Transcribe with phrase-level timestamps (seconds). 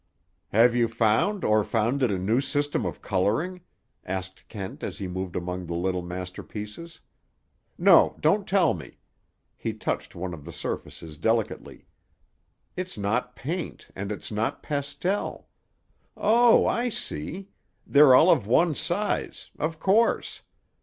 [0.47, 3.61] "Have you found or founded a new system of coloring?"
[4.03, 7.01] asked Kent as he moved among the little masterpieces.
[7.77, 8.97] "No; don't tell me."
[9.55, 11.85] He touched one of the surfaces delicately.
[12.75, 15.49] "It's not paint, and it's not pastel.
[16.17, 17.49] Oh, I see!
[17.85, 20.41] They're all of one size—of course."